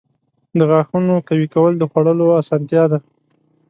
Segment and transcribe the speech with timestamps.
[0.57, 2.99] •د غاښونو قوي کول د خوړلو اسانتیا ده.